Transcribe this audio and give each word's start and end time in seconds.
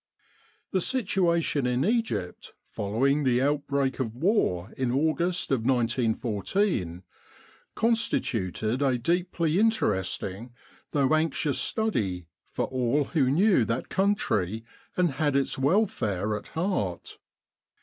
The 0.71 0.81
situation 0.81 1.67
in 1.67 1.85
Egypt, 1.85 2.53
following 2.65 3.23
the 3.23 3.39
outbreak 3.39 3.99
of 3.99 4.15
war 4.15 4.71
in 4.75 4.91
August 4.91 5.51
of 5.51 5.63
1914, 5.63 7.03
constituted 7.75 8.81
a 8.81 8.97
deeply 8.97 9.59
interest 9.59 10.23
ing 10.23 10.53
though 10.89 11.13
anxious 11.13 11.59
study 11.59 12.25
for 12.47 12.65
all 12.65 13.03
who 13.03 13.29
knew 13.29 13.63
that 13.65 13.89
country 13.89 14.65
and 14.97 15.11
had 15.11 15.35
its 15.35 15.59
welfare 15.59 16.35
at 16.35 16.47
heart. 16.57 17.19